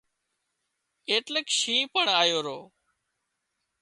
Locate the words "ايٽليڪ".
1.09-1.47